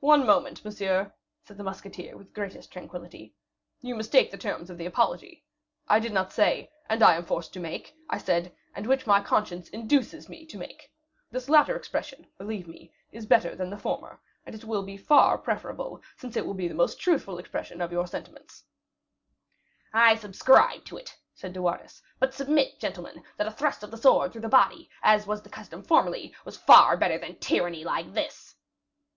"One 0.00 0.26
moment, 0.26 0.64
monsieur," 0.64 1.14
said 1.44 1.56
the 1.56 1.62
musketeer, 1.62 2.16
with 2.16 2.26
the 2.26 2.32
greatest 2.34 2.72
tranquillity, 2.72 3.36
"you 3.80 3.94
mistake 3.94 4.32
the 4.32 4.36
terms 4.36 4.70
of 4.70 4.76
the 4.76 4.86
apology. 4.86 5.44
I 5.86 6.00
did 6.00 6.12
not 6.12 6.32
say, 6.32 6.68
'and 6.88 7.00
which 7.00 7.06
I 7.06 7.14
am 7.14 7.24
forced 7.24 7.52
to 7.52 7.60
make'; 7.60 7.94
I 8.10 8.18
said, 8.18 8.52
'and 8.74 8.88
which 8.88 9.06
my 9.06 9.22
conscience 9.22 9.68
induces 9.68 10.28
me 10.28 10.46
to 10.46 10.58
make.' 10.58 10.90
This 11.30 11.48
latter 11.48 11.76
expression, 11.76 12.26
believe 12.38 12.66
me, 12.66 12.92
is 13.12 13.24
better 13.24 13.54
than 13.54 13.70
the 13.70 13.78
former; 13.78 14.20
and 14.44 14.52
it 14.52 14.64
will 14.64 14.82
be 14.82 14.96
far 14.96 15.38
preferable, 15.38 16.02
since 16.16 16.36
it 16.36 16.44
will 16.44 16.54
be 16.54 16.66
the 16.66 16.74
most 16.74 16.98
truthful 16.98 17.38
expression 17.38 17.80
of 17.80 17.92
your 17.92 18.00
own 18.00 18.08
sentiments." 18.08 18.64
"I 19.92 20.16
subscribe 20.16 20.84
to 20.86 20.96
it," 20.96 21.16
said 21.36 21.52
De 21.52 21.62
Wardes; 21.62 22.02
"but 22.18 22.34
submit, 22.34 22.80
gentlemen, 22.80 23.22
that 23.36 23.46
a 23.46 23.52
thrust 23.52 23.84
of 23.84 23.92
the 23.92 23.96
sword 23.96 24.32
through 24.32 24.40
the 24.42 24.48
body, 24.48 24.90
as 25.04 25.28
was 25.28 25.40
the 25.42 25.48
custom 25.48 25.84
formerly, 25.84 26.34
was 26.44 26.56
far 26.58 26.96
better 26.96 27.16
than 27.18 27.36
tyranny 27.38 27.84
like 27.84 28.12
this." 28.12 28.56